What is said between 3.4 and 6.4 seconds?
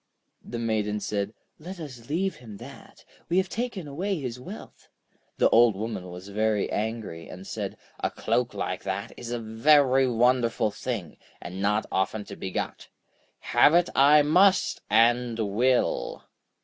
taken away his wealth.' The Old Woman was